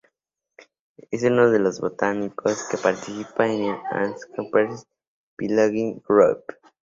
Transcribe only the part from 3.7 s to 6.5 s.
Angiosperm Phylogeny Group.